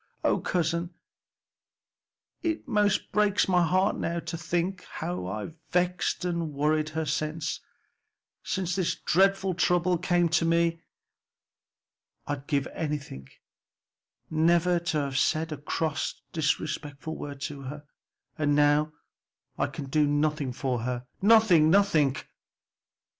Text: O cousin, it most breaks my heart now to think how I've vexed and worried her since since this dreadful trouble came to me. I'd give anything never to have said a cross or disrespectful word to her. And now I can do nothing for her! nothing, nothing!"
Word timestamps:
O 0.23 0.39
cousin, 0.39 0.89
it 2.41 2.67
most 2.67 3.11
breaks 3.11 3.47
my 3.47 3.61
heart 3.61 3.95
now 3.97 4.19
to 4.21 4.35
think 4.35 4.83
how 4.85 5.27
I've 5.27 5.53
vexed 5.69 6.25
and 6.25 6.53
worried 6.55 6.89
her 6.89 7.05
since 7.05 7.59
since 8.41 8.75
this 8.75 8.95
dreadful 8.95 9.53
trouble 9.53 9.99
came 9.99 10.27
to 10.29 10.43
me. 10.43 10.81
I'd 12.25 12.47
give 12.47 12.65
anything 12.73 13.29
never 14.27 14.79
to 14.79 14.97
have 15.01 15.19
said 15.19 15.51
a 15.51 15.57
cross 15.57 16.13
or 16.17 16.33
disrespectful 16.33 17.15
word 17.15 17.39
to 17.41 17.61
her. 17.61 17.83
And 18.39 18.55
now 18.55 18.93
I 19.59 19.67
can 19.67 19.85
do 19.85 20.07
nothing 20.07 20.51
for 20.51 20.79
her! 20.81 21.05
nothing, 21.21 21.69
nothing!" 21.69 22.15